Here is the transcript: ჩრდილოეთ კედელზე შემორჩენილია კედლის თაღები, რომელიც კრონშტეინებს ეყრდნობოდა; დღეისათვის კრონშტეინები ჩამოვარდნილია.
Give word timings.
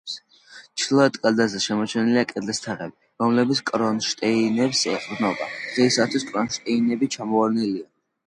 ჩრდილოეთ 0.83 1.17
კედელზე 1.25 1.59
შემორჩენილია 1.65 2.23
კედლის 2.31 2.61
თაღები, 2.63 2.97
რომელიც 3.23 3.61
კრონშტეინებს 3.69 4.81
ეყრდნობოდა; 4.93 5.51
დღეისათვის 5.75 6.27
კრონშტეინები 6.31 7.11
ჩამოვარდნილია. 7.17 7.87